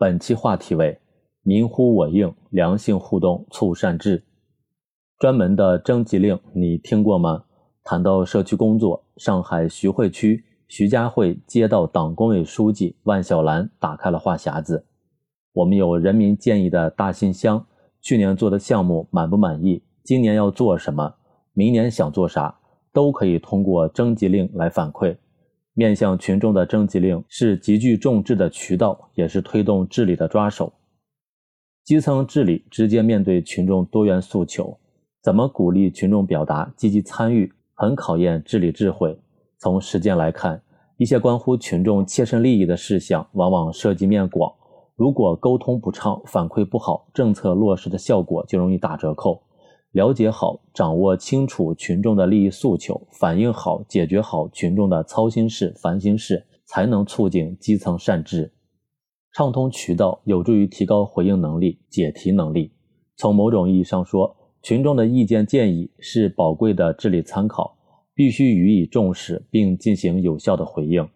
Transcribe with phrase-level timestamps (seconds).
[0.00, 0.98] 本期话题为
[1.44, 4.24] “民呼我应，良性互动促善治”。
[5.20, 7.44] 专门的征集令你听过吗？
[7.84, 14.86] 谈到社区工作，上海徐汇区徐家汇街道党工委书记万小兰打开了话匣子。
[15.52, 17.66] 我们有人民建议的大信箱，
[18.00, 19.82] 去年做的项目满不满意？
[20.02, 21.16] 今年要做什么？
[21.52, 22.58] 明年想做啥？
[22.90, 25.18] 都可以通过征集令来反馈。
[25.80, 30.70] 面向群众的征集令是极具众志的渠道，也是推动治理的抓手。
[31.84, 34.78] 基层治理直接面对群众多元诉求，
[35.22, 39.18] 怎么鼓励群众表达、积极参与，很考验治理智慧。
[39.56, 40.60] 从实践来看，
[40.98, 44.52] 一些关乎群众切身利益的事项，往往涉及面广。
[44.96, 49.42] 如果沟通不畅、反馈不好，政策落实的效果就容易打折扣。
[49.92, 58.52] 了解好、掌握清楚群众的利益诉求，反映好、解决好群众的操心事、烦心事，才能促进基层善治。
[59.32, 62.72] 畅通渠道有助于提高回应能力、解题能力。
[63.16, 67.76] 从某种意义上说，群众的意见建议是宝贵的治理参考，
[68.14, 71.08] 必须予以重视并进行有效的回应。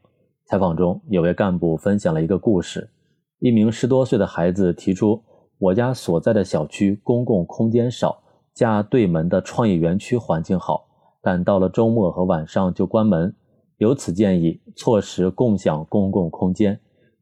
[0.46, 2.90] 采访中，有位干部分享了一个故事：
[3.38, 5.22] 一名十多岁的孩子提出，
[5.58, 8.23] 我家所在的小区公共空间少。
[8.55, 10.86] 家对门的创意园区环境好，
[11.20, 13.34] 但到了周末和晚上就关门。
[13.78, 16.78] 由此建议错时共享公共空间，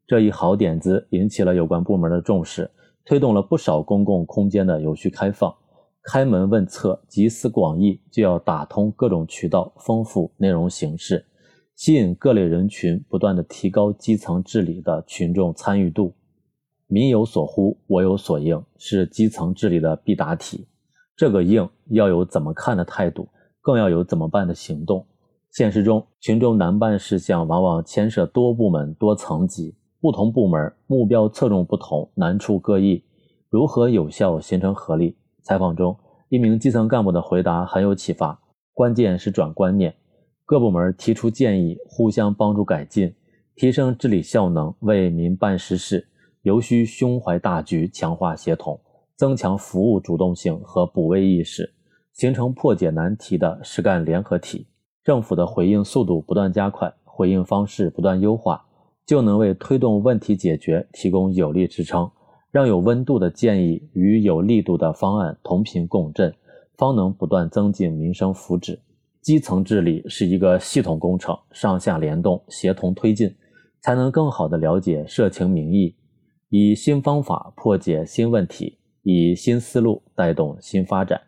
[0.07, 2.71] 这一好点子引起了有关部门的重视，
[3.07, 5.53] 推动了不少公共空间的有序开放。
[6.03, 11.25] 开门问策，集思广益，就要打通各种渠道，丰富内容形式，
[11.75, 16.13] 吸引各类人群，不断的提高基层治理的群众参与度。
[16.89, 20.67] 民有所呼，我有所应，是基层治理的必答题。
[21.17, 23.29] 这个硬要有怎么看的态度，
[23.61, 25.07] 更要有怎么办的行动。
[25.51, 33.05] 现实中，群众难办事项往往牵涉多部门、多层级，不同部门目标侧重不同，难处各异，
[33.51, 35.17] 如何有效形成合力？
[35.43, 35.95] 采访中，
[36.31, 38.41] 一名基层干部的回答很有启发。
[38.73, 39.95] 关键是转观念，
[40.47, 43.15] 各部门提出建议，互相帮助改进，
[43.55, 46.09] 提升治理效能，为民办实事，
[46.41, 48.81] 尤需胸怀大局，强化协同。
[49.17, 51.75] 增强服务主动性和补位意识，
[52.13, 54.67] 形成破解难题的实干联合体。
[55.05, 58.65] 政府的回应速度不断加快，回应方式不断优化，
[59.07, 62.11] 就能为推动问题解决提供有力支撑。
[62.51, 66.35] 让有温度的建议与有力度的方案同频共振，
[66.77, 68.79] 方能不断增进民生福祉。
[69.23, 73.35] 基层治理是一个系统工程，上下联动，协同推进，
[73.81, 75.95] 才能更好地了解社情民意，
[76.51, 78.77] 以新方法破解新问题。
[79.03, 81.21] 以新思路带动新发展，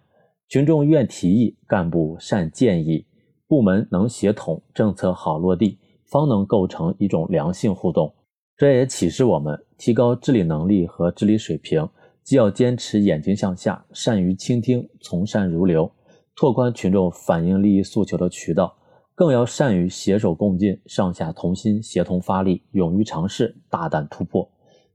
[0.48, 3.04] 群众愿提议，干部善建议，
[3.48, 8.14] 部门能协同，政策好落地，方能构成一种良性互动。
[8.56, 11.88] 这也启示我们，提高治理能力和治理水平，
[12.22, 15.90] 既要坚持眼睛向下，善于倾听，从善如流，
[16.36, 18.76] 拓宽群众反映利益诉求的渠道，
[19.16, 24.48] 更要善于携手共进，上下同心，协同发力，勇于尝试，大胆突破，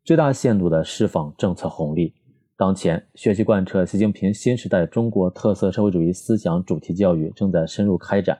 [0.05, 2.13] 最大限度地释放政策红利。
[2.59, 8.37] 当前，学习贯彻习近平新时代中国特色社会主义思想主题教育正在深入开展。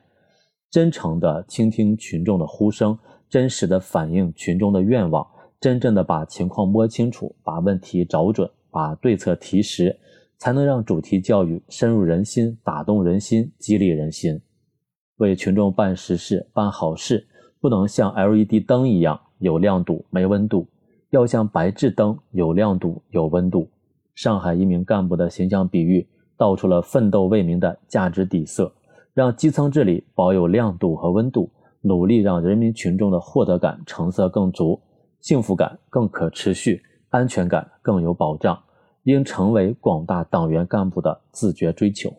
[0.70, 3.00] 真诚地倾听群众的呼声，
[3.30, 5.26] 真实的反映群众的愿望，
[5.62, 9.98] 真正的把情况摸清楚，把问题找准，把对策提实，
[10.38, 14.42] 才能让主题教育深入人心，打动人心，激励人心。
[15.20, 17.26] 为群众办实事、办好事，
[17.62, 20.68] 不能像 LED 灯一样有亮度没温度，
[21.12, 23.70] 要像白炽灯有亮度有温度。
[24.20, 28.70] 上海一名干部的形象比喻，道出了奋斗为民的价值底色，
[29.14, 31.50] 让基层治理保有亮度和温度，
[31.80, 34.78] 努力让人民群众的获得感成色更足，
[35.22, 38.62] 幸福感更可持续，安全感更有保障，
[39.04, 42.14] 应成为广大党员干部的自觉追求。